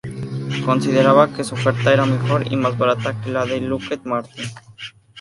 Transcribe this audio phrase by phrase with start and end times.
[0.65, 4.45] Consideraba que su oferta era mejor y más barata que la de Lockheed Martin.